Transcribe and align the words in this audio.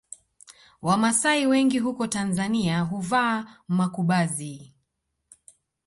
Wamasai 0.81 1.47
wengi 1.47 1.79
huko 1.79 2.07
Tanzania 2.07 2.81
huvaa 2.81 3.57
makubazi 3.67 4.73